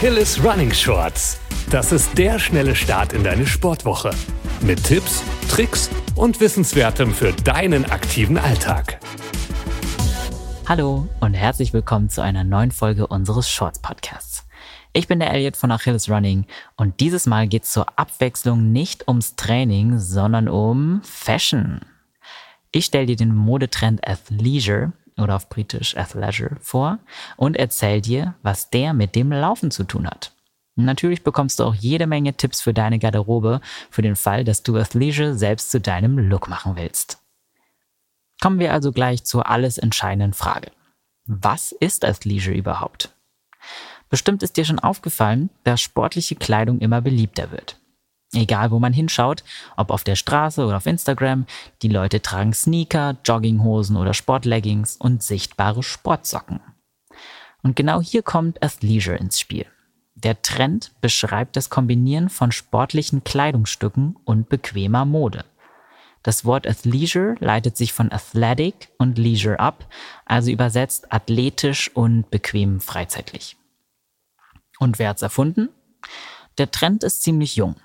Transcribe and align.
Achilles 0.00 0.42
Running 0.42 0.72
Shorts. 0.72 1.38
Das 1.68 1.92
ist 1.92 2.16
der 2.16 2.38
schnelle 2.38 2.74
Start 2.74 3.12
in 3.12 3.22
deine 3.22 3.46
Sportwoche. 3.46 4.12
Mit 4.62 4.82
Tipps, 4.82 5.22
Tricks 5.50 5.90
und 6.14 6.40
Wissenswertem 6.40 7.12
für 7.12 7.34
deinen 7.34 7.84
aktiven 7.84 8.38
Alltag. 8.38 8.98
Hallo 10.66 11.06
und 11.20 11.34
herzlich 11.34 11.74
willkommen 11.74 12.08
zu 12.08 12.22
einer 12.22 12.44
neuen 12.44 12.70
Folge 12.70 13.08
unseres 13.08 13.50
Shorts 13.50 13.80
Podcasts. 13.80 14.46
Ich 14.94 15.06
bin 15.06 15.20
der 15.20 15.34
Elliot 15.34 15.58
von 15.58 15.70
Achilles 15.70 16.08
Running 16.08 16.46
und 16.78 16.98
dieses 17.00 17.26
Mal 17.26 17.46
geht 17.46 17.64
es 17.64 17.72
zur 17.72 17.98
Abwechslung 17.98 18.72
nicht 18.72 19.06
ums 19.06 19.36
Training, 19.36 19.98
sondern 19.98 20.48
um 20.48 21.02
Fashion. 21.04 21.82
Ich 22.72 22.86
stelle 22.86 23.04
dir 23.04 23.16
den 23.16 23.34
Modetrend 23.34 24.08
Athleisure 24.08 24.94
oder 25.20 25.36
auf 25.36 25.48
Britisch 25.48 25.96
Athleisure 25.96 26.56
vor 26.60 26.98
und 27.36 27.56
erzähl 27.56 28.00
dir, 28.00 28.34
was 28.42 28.70
der 28.70 28.94
mit 28.94 29.14
dem 29.14 29.32
Laufen 29.32 29.70
zu 29.70 29.84
tun 29.84 30.06
hat. 30.06 30.32
Natürlich 30.76 31.22
bekommst 31.24 31.58
du 31.58 31.64
auch 31.64 31.74
jede 31.74 32.06
Menge 32.06 32.34
Tipps 32.34 32.60
für 32.60 32.72
deine 32.72 32.98
Garderobe 32.98 33.60
für 33.90 34.02
den 34.02 34.16
Fall, 34.16 34.44
dass 34.44 34.62
du 34.62 34.76
Athleisure 34.76 35.34
selbst 35.34 35.70
zu 35.70 35.80
deinem 35.80 36.18
Look 36.18 36.48
machen 36.48 36.76
willst. 36.76 37.18
Kommen 38.40 38.58
wir 38.58 38.72
also 38.72 38.92
gleich 38.92 39.24
zur 39.24 39.48
alles 39.48 39.76
entscheidenden 39.76 40.32
Frage. 40.32 40.70
Was 41.26 41.72
ist 41.72 42.04
Athleisure 42.04 42.56
überhaupt? 42.56 43.14
Bestimmt 44.08 44.42
ist 44.42 44.56
dir 44.56 44.64
schon 44.64 44.78
aufgefallen, 44.78 45.50
dass 45.64 45.80
sportliche 45.80 46.34
Kleidung 46.34 46.80
immer 46.80 47.00
beliebter 47.00 47.52
wird. 47.52 47.79
Egal 48.32 48.70
wo 48.70 48.78
man 48.78 48.92
hinschaut, 48.92 49.42
ob 49.76 49.90
auf 49.90 50.04
der 50.04 50.14
Straße 50.14 50.64
oder 50.64 50.76
auf 50.76 50.86
Instagram, 50.86 51.46
die 51.82 51.88
Leute 51.88 52.22
tragen 52.22 52.52
Sneaker, 52.52 53.16
Jogginghosen 53.24 53.96
oder 53.96 54.14
Sportleggings 54.14 54.96
und 54.96 55.22
sichtbare 55.22 55.82
Sportsocken. 55.82 56.60
Und 57.62 57.74
genau 57.74 58.00
hier 58.00 58.22
kommt 58.22 58.62
Athleisure 58.62 59.16
ins 59.16 59.40
Spiel. 59.40 59.66
Der 60.14 60.42
Trend 60.42 60.92
beschreibt 61.00 61.56
das 61.56 61.70
Kombinieren 61.70 62.28
von 62.28 62.52
sportlichen 62.52 63.24
Kleidungsstücken 63.24 64.16
und 64.24 64.48
bequemer 64.48 65.04
Mode. 65.04 65.44
Das 66.22 66.44
Wort 66.44 66.68
Athleisure 66.68 67.34
leitet 67.40 67.76
sich 67.76 67.92
von 67.92 68.12
Athletic 68.12 68.90
und 68.98 69.18
Leisure 69.18 69.58
ab, 69.58 69.86
also 70.26 70.50
übersetzt 70.50 71.12
athletisch 71.12 71.90
und 71.94 72.30
bequem 72.30 72.80
freizeitlich. 72.80 73.56
Und 74.78 74.98
wer 74.98 75.08
hat's 75.10 75.22
erfunden? 75.22 75.70
Der 76.58 76.70
Trend 76.70 77.02
ist 77.02 77.22
ziemlich 77.22 77.56
jung. 77.56 77.76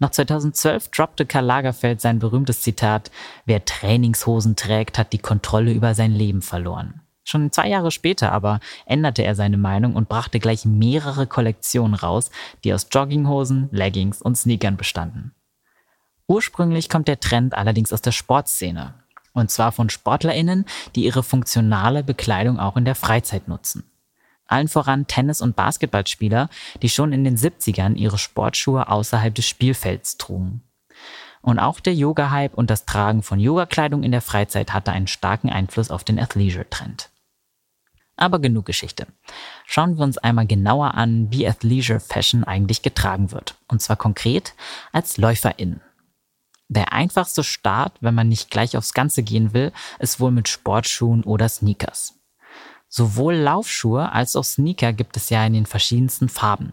Noch 0.00 0.10
2012 0.10 0.88
droppte 0.88 1.26
Karl 1.26 1.44
Lagerfeld 1.44 2.00
sein 2.00 2.18
berühmtes 2.18 2.62
Zitat, 2.62 3.10
wer 3.44 3.66
Trainingshosen 3.66 4.56
trägt, 4.56 4.96
hat 4.96 5.12
die 5.12 5.18
Kontrolle 5.18 5.72
über 5.72 5.94
sein 5.94 6.10
Leben 6.10 6.40
verloren. 6.40 7.02
Schon 7.22 7.52
zwei 7.52 7.68
Jahre 7.68 7.90
später 7.90 8.32
aber 8.32 8.60
änderte 8.86 9.22
er 9.22 9.34
seine 9.34 9.58
Meinung 9.58 9.94
und 9.94 10.08
brachte 10.08 10.40
gleich 10.40 10.64
mehrere 10.64 11.26
Kollektionen 11.26 11.94
raus, 11.94 12.30
die 12.64 12.72
aus 12.72 12.86
Jogginghosen, 12.90 13.68
Leggings 13.72 14.22
und 14.22 14.36
Sneakern 14.36 14.78
bestanden. 14.78 15.34
Ursprünglich 16.26 16.88
kommt 16.88 17.06
der 17.06 17.20
Trend 17.20 17.54
allerdings 17.54 17.92
aus 17.92 18.00
der 18.00 18.12
Sportszene. 18.12 18.94
Und 19.34 19.50
zwar 19.50 19.70
von 19.70 19.90
SportlerInnen, 19.90 20.64
die 20.96 21.04
ihre 21.04 21.22
funktionale 21.22 22.02
Bekleidung 22.02 22.58
auch 22.58 22.78
in 22.78 22.86
der 22.86 22.94
Freizeit 22.94 23.48
nutzen 23.48 23.89
allen 24.50 24.68
voran 24.68 25.06
Tennis- 25.06 25.40
und 25.40 25.56
Basketballspieler, 25.56 26.48
die 26.82 26.88
schon 26.88 27.12
in 27.12 27.24
den 27.24 27.36
70ern 27.36 27.94
ihre 27.94 28.18
Sportschuhe 28.18 28.88
außerhalb 28.88 29.34
des 29.34 29.46
Spielfelds 29.46 30.16
trugen. 30.16 30.62
Und 31.42 31.58
auch 31.58 31.80
der 31.80 31.94
Yoga-Hype 31.94 32.54
und 32.54 32.68
das 32.68 32.84
Tragen 32.84 33.22
von 33.22 33.40
Yogakleidung 33.40 34.02
in 34.02 34.12
der 34.12 34.20
Freizeit 34.20 34.72
hatte 34.72 34.92
einen 34.92 35.06
starken 35.06 35.48
Einfluss 35.48 35.90
auf 35.90 36.04
den 36.04 36.18
Athleisure-Trend. 36.18 37.08
Aber 38.16 38.38
genug 38.38 38.66
Geschichte. 38.66 39.06
Schauen 39.64 39.96
wir 39.96 40.04
uns 40.04 40.18
einmal 40.18 40.46
genauer 40.46 40.94
an, 40.94 41.32
wie 41.32 41.48
Athleisure 41.48 42.00
Fashion 42.00 42.44
eigentlich 42.44 42.82
getragen 42.82 43.32
wird. 43.32 43.54
Und 43.68 43.80
zwar 43.80 43.96
konkret 43.96 44.54
als 44.92 45.16
LäuferInnen. 45.16 45.80
Der 46.68 46.92
einfachste 46.92 47.42
Start, 47.42 47.94
wenn 48.00 48.14
man 48.14 48.28
nicht 48.28 48.50
gleich 48.50 48.76
aufs 48.76 48.92
Ganze 48.92 49.22
gehen 49.22 49.54
will, 49.54 49.72
ist 49.98 50.20
wohl 50.20 50.30
mit 50.30 50.48
Sportschuhen 50.48 51.24
oder 51.24 51.48
Sneakers. 51.48 52.19
Sowohl 52.92 53.36
Laufschuhe 53.36 54.10
als 54.10 54.34
auch 54.34 54.42
Sneaker 54.42 54.92
gibt 54.92 55.16
es 55.16 55.30
ja 55.30 55.46
in 55.46 55.52
den 55.52 55.64
verschiedensten 55.64 56.28
Farben. 56.28 56.72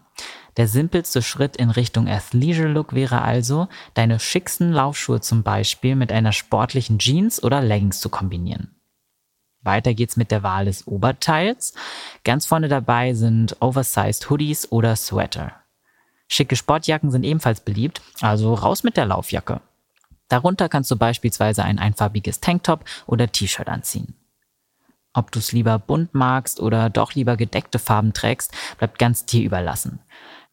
Der 0.58 0.68
simpelste 0.68 1.22
Schritt 1.22 1.56
in 1.56 1.70
Richtung 1.70 2.08
Athleisure 2.10 2.68
Look 2.68 2.94
wäre 2.94 3.22
also, 3.22 3.68
deine 3.94 4.20
schicksten 4.20 4.74
Laufschuhe 4.74 5.22
zum 5.22 5.44
Beispiel 5.44 5.96
mit 5.96 6.12
einer 6.12 6.32
sportlichen 6.32 6.98
Jeans 6.98 7.42
oder 7.44 7.62
Leggings 7.62 8.00
zu 8.00 8.10
kombinieren. 8.10 8.76
Weiter 9.62 9.94
geht's 9.94 10.18
mit 10.18 10.32
der 10.32 10.42
Wahl 10.42 10.66
des 10.66 10.88
Oberteils. 10.88 11.76
Ganz 12.24 12.48
vorne 12.48 12.68
dabei 12.68 13.14
sind 13.14 13.62
Oversized 13.62 14.28
Hoodies 14.28 14.72
oder 14.72 14.96
Sweater. 14.96 15.52
Schicke 16.28 16.56
Sportjacken 16.56 17.12
sind 17.12 17.26
ebenfalls 17.26 17.60
beliebt, 17.60 18.02
also 18.22 18.56
raus 18.56 18.82
mit 18.84 18.98
der 18.98 19.06
Laufjacke. 19.06 19.62
Darunter 20.30 20.68
kannst 20.68 20.90
du 20.90 20.96
beispielsweise 20.96 21.64
ein 21.64 21.78
einfarbiges 21.78 22.40
Tanktop 22.40 22.86
oder 23.06 23.32
T-Shirt 23.32 23.70
anziehen. 23.70 24.16
Ob 25.18 25.32
du 25.32 25.40
es 25.40 25.52
lieber 25.52 25.80
bunt 25.80 26.14
magst 26.14 26.60
oder 26.60 26.92
doch 26.92 27.16
lieber 27.16 27.38
gedeckte 27.38 27.80
Farben 27.80 28.14
trägst, 28.14 28.54
bleibt 28.78 29.00
ganz 29.00 29.26
dir 29.26 29.44
überlassen. 29.44 29.98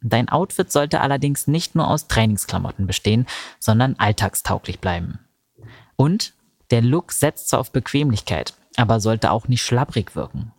Dein 0.01 0.31
Outfit 0.31 0.73
sollte 0.73 1.03
allerdings 1.03 1.47
nicht 1.47 1.75
nur 1.75 1.87
aus 1.87 2.09
Trainingsklamotten 2.09 2.87
bestehen, 2.87 3.27
sondern 3.61 3.97
alltagstauglich 3.99 4.81
bleiben. 4.81 5.19
Und 5.97 6.33
der 6.71 6.81
Look 6.81 7.13
setzt 7.13 7.51
zwar 7.51 7.61
auf 7.61 7.73
Bequemlichkeit, 7.73 8.55
aber 8.77 9.01
sollte 9.01 9.33
auch 9.33 9.49
nicht 9.49 9.63
schlabbrig 9.63 10.17
wirken. 10.17 10.53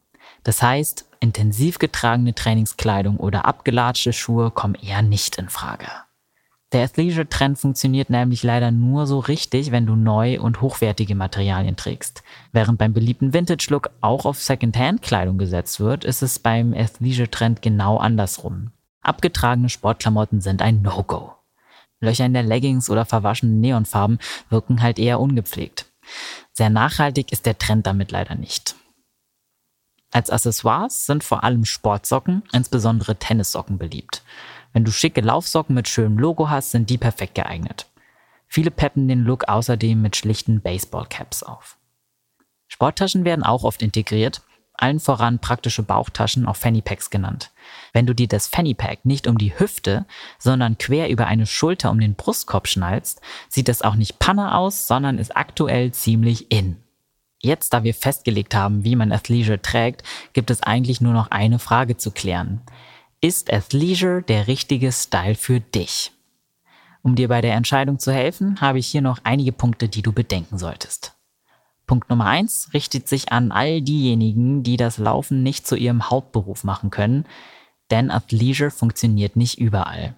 Das 0.43 0.61
heißt, 0.61 1.07
intensiv 1.19 1.79
getragene 1.79 2.35
Trainingskleidung 2.35 3.17
oder 3.17 3.45
abgelatschte 3.45 4.13
Schuhe 4.13 4.51
kommen 4.51 4.75
eher 4.75 5.01
nicht 5.01 5.39
in 5.39 5.49
Frage. 5.49 5.87
Der 6.71 6.83
Athleisure-Trend 6.83 7.59
funktioniert 7.59 8.09
nämlich 8.09 8.43
leider 8.43 8.71
nur 8.71 9.05
so 9.07 9.19
richtig, 9.19 9.71
wenn 9.71 9.85
du 9.85 9.95
neu 9.95 10.39
und 10.41 10.61
hochwertige 10.61 11.15
Materialien 11.15 11.75
trägst. 11.75 12.23
Während 12.51 12.79
beim 12.79 12.93
beliebten 12.93 13.33
Vintage-Look 13.33 13.91
auch 14.01 14.25
auf 14.25 14.41
Second-Hand-Kleidung 14.41 15.37
gesetzt 15.37 15.79
wird, 15.79 16.03
ist 16.03 16.21
es 16.21 16.39
beim 16.39 16.73
Athleisure-Trend 16.73 17.61
genau 17.61 17.97
andersrum. 17.97 18.71
Abgetragene 19.01 19.69
Sportklamotten 19.69 20.41
sind 20.41 20.61
ein 20.61 20.81
No-Go. 20.81 21.33
Löcher 22.01 22.25
in 22.25 22.33
der 22.33 22.43
Leggings 22.43 22.89
oder 22.89 23.05
verwaschene 23.05 23.53
Neonfarben 23.53 24.19
wirken 24.49 24.81
halt 24.81 24.99
eher 24.99 25.19
ungepflegt. 25.19 25.85
Sehr 26.51 26.69
nachhaltig 26.69 27.31
ist 27.31 27.45
der 27.45 27.57
Trend 27.57 27.85
damit 27.85 28.11
leider 28.11 28.35
nicht. 28.35 28.75
Als 30.11 30.29
Accessoires 30.29 31.05
sind 31.05 31.23
vor 31.23 31.43
allem 31.43 31.65
Sportsocken, 31.65 32.43
insbesondere 32.53 33.17
Tennissocken 33.17 33.77
beliebt. 33.77 34.23
Wenn 34.75 34.83
du 34.83 34.91
schicke 34.91 35.21
Laufsocken 35.21 35.73
mit 35.73 35.87
schönem 35.87 36.19
Logo 36.19 36.49
hast, 36.49 36.71
sind 36.71 36.89
die 36.89 36.97
perfekt 36.97 37.35
geeignet. 37.35 37.87
Viele 38.45 38.71
peppen 38.71 39.07
den 39.07 39.23
Look 39.23 39.47
außerdem 39.47 40.01
mit 40.01 40.17
schlichten 40.17 40.59
Baseballcaps 40.59 41.43
auf. 41.43 41.77
Sporttaschen 42.67 43.23
werden 43.23 43.45
auch 43.45 43.63
oft 43.63 43.81
integriert, 43.81 44.41
allen 44.73 44.99
voran 44.99 45.39
praktische 45.39 45.81
Bauchtaschen, 45.81 46.45
auch 46.45 46.57
Fanny 46.57 46.81
Packs 46.81 47.09
genannt. 47.09 47.51
Wenn 47.93 48.05
du 48.05 48.13
dir 48.13 48.27
das 48.27 48.47
Fanny 48.47 48.73
Pack 48.73 49.05
nicht 49.05 49.27
um 49.27 49.37
die 49.37 49.57
Hüfte, 49.57 50.05
sondern 50.39 50.77
quer 50.77 51.09
über 51.09 51.27
eine 51.27 51.45
Schulter 51.45 51.89
um 51.89 52.01
den 52.01 52.15
Brustkorb 52.15 52.67
schnallst, 52.67 53.21
sieht 53.47 53.69
das 53.69 53.81
auch 53.81 53.95
nicht 53.95 54.19
Panne 54.19 54.55
aus, 54.55 54.87
sondern 54.87 55.19
ist 55.19 55.37
aktuell 55.37 55.93
ziemlich 55.93 56.51
in. 56.51 56.83
Jetzt, 57.41 57.73
da 57.73 57.85
wir 57.85 57.93
festgelegt 57.93 58.53
haben, 58.53 58.83
wie 58.83 58.97
man 58.97 59.13
Athleisure 59.13 59.61
trägt, 59.61 60.03
gibt 60.33 60.51
es 60.51 60.63
eigentlich 60.63 60.99
nur 60.99 61.13
noch 61.13 61.31
eine 61.31 61.59
Frage 61.59 61.95
zu 61.95 62.11
klären. 62.11 62.59
Ist 63.25 63.51
Athleisure 63.51 64.21
der 64.21 64.45
richtige 64.45 64.91
Style 64.91 65.33
für 65.33 65.59
dich? 65.59 66.11
Um 67.01 67.15
dir 67.15 67.27
bei 67.27 67.41
der 67.41 67.55
Entscheidung 67.55 67.97
zu 67.97 68.13
helfen, 68.13 68.61
habe 68.61 68.77
ich 68.77 68.85
hier 68.85 69.01
noch 69.01 69.17
einige 69.23 69.51
Punkte, 69.51 69.89
die 69.89 70.03
du 70.03 70.13
bedenken 70.13 70.59
solltest. 70.59 71.15
Punkt 71.87 72.07
Nummer 72.11 72.27
eins 72.27 72.69
richtet 72.75 73.07
sich 73.07 73.31
an 73.31 73.51
all 73.51 73.81
diejenigen, 73.81 74.61
die 74.61 74.77
das 74.77 74.99
Laufen 74.99 75.41
nicht 75.41 75.65
zu 75.65 75.75
ihrem 75.75 76.11
Hauptberuf 76.11 76.63
machen 76.63 76.91
können, 76.91 77.25
denn 77.89 78.11
Athleisure 78.11 78.69
funktioniert 78.69 79.35
nicht 79.35 79.57
überall. 79.57 80.13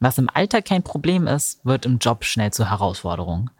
Was 0.00 0.18
im 0.18 0.28
Alltag 0.28 0.64
kein 0.64 0.82
Problem 0.82 1.28
ist, 1.28 1.64
wird 1.64 1.86
im 1.86 1.98
Job 1.98 2.24
schnell 2.24 2.52
zur 2.52 2.70
Herausforderung. 2.70 3.50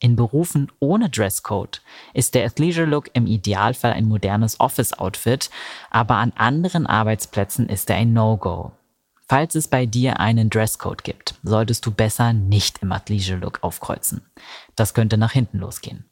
In 0.00 0.14
Berufen 0.14 0.70
ohne 0.78 1.10
Dresscode 1.10 1.82
ist 2.14 2.34
der 2.34 2.44
Athleisure-Look 2.46 3.10
im 3.14 3.26
Idealfall 3.26 3.92
ein 3.92 4.04
modernes 4.04 4.60
Office-Outfit, 4.60 5.50
aber 5.90 6.16
an 6.16 6.32
anderen 6.36 6.86
Arbeitsplätzen 6.86 7.68
ist 7.68 7.90
er 7.90 7.96
ein 7.96 8.12
No-Go. 8.12 8.72
Falls 9.28 9.56
es 9.56 9.68
bei 9.68 9.86
dir 9.86 10.20
einen 10.20 10.50
Dresscode 10.50 11.02
gibt, 11.02 11.34
solltest 11.42 11.84
du 11.84 11.90
besser 11.90 12.32
nicht 12.32 12.78
im 12.78 12.92
Athleisure-Look 12.92 13.62
aufkreuzen. 13.62 14.22
Das 14.76 14.94
könnte 14.94 15.18
nach 15.18 15.32
hinten 15.32 15.58
losgehen. 15.58 16.04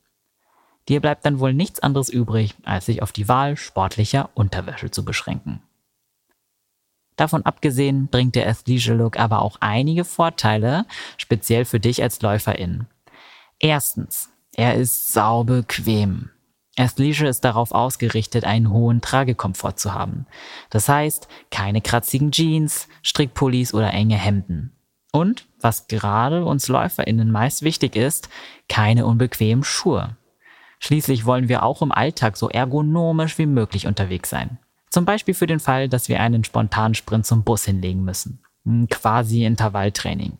Dir 0.88 1.00
bleibt 1.00 1.24
dann 1.24 1.40
wohl 1.40 1.54
nichts 1.54 1.80
anderes 1.80 2.08
übrig, 2.08 2.54
als 2.64 2.86
sich 2.86 3.02
auf 3.02 3.12
die 3.12 3.28
Wahl 3.28 3.56
sportlicher 3.56 4.30
Unterwäsche 4.34 4.90
zu 4.90 5.04
beschränken. 5.04 5.62
Davon 7.16 7.46
abgesehen 7.46 8.08
bringt 8.08 8.34
der 8.34 8.48
Athleisure-Look 8.48 9.18
aber 9.18 9.40
auch 9.40 9.56
einige 9.60 10.04
Vorteile, 10.04 10.84
speziell 11.16 11.64
für 11.64 11.80
dich 11.80 12.02
als 12.02 12.20
Läuferin. 12.20 12.86
Erstens, 13.58 14.30
er 14.54 14.74
ist 14.74 15.12
saubequem. 15.12 16.30
Athleisure 16.78 17.28
ist 17.28 17.44
darauf 17.44 17.72
ausgerichtet, 17.72 18.44
einen 18.44 18.70
hohen 18.70 19.00
Tragekomfort 19.00 19.76
zu 19.76 19.94
haben. 19.94 20.26
Das 20.68 20.88
heißt, 20.88 21.26
keine 21.50 21.80
kratzigen 21.80 22.32
Jeans, 22.32 22.88
Strickpullis 23.02 23.72
oder 23.72 23.92
enge 23.92 24.16
Hemden. 24.16 24.72
Und, 25.10 25.46
was 25.58 25.88
gerade 25.88 26.44
uns 26.44 26.68
LäuferInnen 26.68 27.30
meist 27.30 27.62
wichtig 27.62 27.96
ist, 27.96 28.28
keine 28.68 29.06
unbequemen 29.06 29.64
Schuhe. 29.64 30.16
Schließlich 30.78 31.24
wollen 31.24 31.48
wir 31.48 31.62
auch 31.62 31.80
im 31.80 31.92
Alltag 31.92 32.36
so 32.36 32.50
ergonomisch 32.50 33.38
wie 33.38 33.46
möglich 33.46 33.86
unterwegs 33.86 34.28
sein. 34.28 34.58
Zum 34.90 35.06
Beispiel 35.06 35.34
für 35.34 35.46
den 35.46 35.60
Fall, 35.60 35.88
dass 35.88 36.10
wir 36.10 36.20
einen 36.20 36.44
spontanen 36.44 36.94
Sprint 36.94 37.24
zum 37.24 37.44
Bus 37.44 37.64
hinlegen 37.64 38.04
müssen. 38.04 38.42
Quasi 38.90 39.44
Intervalltraining. 39.44 40.38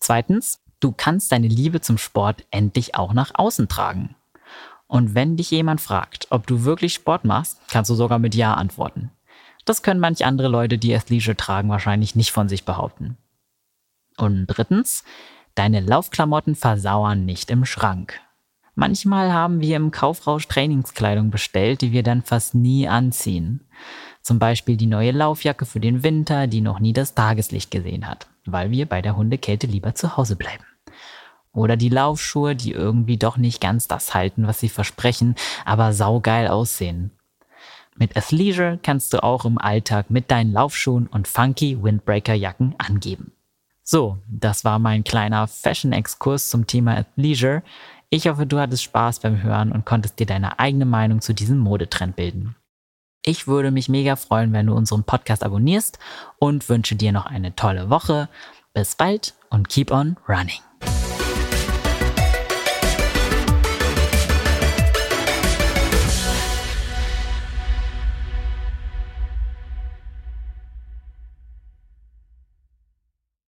Zweitens, 0.00 0.60
du 0.84 0.92
kannst 0.92 1.32
deine 1.32 1.48
Liebe 1.48 1.80
zum 1.80 1.96
Sport 1.96 2.44
endlich 2.50 2.94
auch 2.94 3.14
nach 3.14 3.32
außen 3.34 3.68
tragen. 3.68 4.14
Und 4.86 5.14
wenn 5.14 5.38
dich 5.38 5.50
jemand 5.50 5.80
fragt, 5.80 6.26
ob 6.28 6.46
du 6.46 6.64
wirklich 6.64 6.92
Sport 6.92 7.24
machst, 7.24 7.58
kannst 7.70 7.90
du 7.90 7.94
sogar 7.94 8.18
mit 8.18 8.34
Ja 8.34 8.52
antworten. 8.52 9.10
Das 9.64 9.82
können 9.82 9.98
manch 9.98 10.26
andere 10.26 10.48
Leute, 10.48 10.76
die 10.76 10.94
Athleisure 10.94 11.36
tragen, 11.36 11.70
wahrscheinlich 11.70 12.14
nicht 12.14 12.32
von 12.32 12.50
sich 12.50 12.66
behaupten. 12.66 13.16
Und 14.18 14.46
drittens, 14.46 15.04
deine 15.54 15.80
Laufklamotten 15.80 16.54
versauern 16.54 17.24
nicht 17.24 17.50
im 17.50 17.64
Schrank. 17.64 18.20
Manchmal 18.74 19.32
haben 19.32 19.60
wir 19.60 19.76
im 19.76 19.90
Kaufrausch 19.90 20.46
Trainingskleidung 20.48 21.30
bestellt, 21.30 21.80
die 21.80 21.92
wir 21.92 22.02
dann 22.02 22.22
fast 22.22 22.54
nie 22.54 22.88
anziehen. 22.88 23.66
Zum 24.20 24.38
Beispiel 24.38 24.76
die 24.76 24.86
neue 24.86 25.12
Laufjacke 25.12 25.64
für 25.64 25.80
den 25.80 26.02
Winter, 26.02 26.46
die 26.46 26.60
noch 26.60 26.78
nie 26.78 26.92
das 26.92 27.14
Tageslicht 27.14 27.70
gesehen 27.70 28.06
hat, 28.06 28.26
weil 28.44 28.70
wir 28.70 28.86
bei 28.86 29.00
der 29.00 29.16
Hundekälte 29.16 29.66
lieber 29.66 29.94
zu 29.94 30.16
Hause 30.16 30.36
bleiben. 30.36 30.64
Oder 31.54 31.76
die 31.76 31.88
Laufschuhe, 31.88 32.56
die 32.56 32.72
irgendwie 32.72 33.16
doch 33.16 33.36
nicht 33.36 33.60
ganz 33.60 33.88
das 33.88 34.12
halten, 34.12 34.46
was 34.46 34.60
sie 34.60 34.68
versprechen, 34.68 35.36
aber 35.64 35.92
saugeil 35.92 36.48
aussehen. 36.48 37.12
Mit 37.96 38.16
Athleisure 38.16 38.78
kannst 38.82 39.12
du 39.12 39.22
auch 39.22 39.44
im 39.44 39.56
Alltag 39.56 40.10
mit 40.10 40.30
deinen 40.30 40.52
Laufschuhen 40.52 41.06
und 41.06 41.28
funky 41.28 41.80
Windbreaker-Jacken 41.80 42.74
angeben. 42.78 43.32
So, 43.84 44.18
das 44.26 44.64
war 44.64 44.78
mein 44.78 45.04
kleiner 45.04 45.46
Fashion-Exkurs 45.46 46.50
zum 46.50 46.66
Thema 46.66 46.96
Athleisure. 46.96 47.62
Ich 48.10 48.26
hoffe, 48.26 48.46
du 48.46 48.58
hattest 48.58 48.82
Spaß 48.82 49.20
beim 49.20 49.42
Hören 49.42 49.70
und 49.70 49.84
konntest 49.84 50.18
dir 50.18 50.26
deine 50.26 50.58
eigene 50.58 50.86
Meinung 50.86 51.20
zu 51.20 51.34
diesem 51.34 51.58
Modetrend 51.58 52.16
bilden. 52.16 52.56
Ich 53.24 53.46
würde 53.46 53.70
mich 53.70 53.88
mega 53.88 54.16
freuen, 54.16 54.52
wenn 54.52 54.66
du 54.66 54.74
unseren 54.74 55.04
Podcast 55.04 55.44
abonnierst 55.44 55.98
und 56.38 56.68
wünsche 56.68 56.96
dir 56.96 57.12
noch 57.12 57.26
eine 57.26 57.54
tolle 57.56 57.90
Woche. 57.90 58.28
Bis 58.74 58.96
bald 58.96 59.34
und 59.50 59.68
keep 59.68 59.90
on 59.90 60.16
running. 60.28 60.60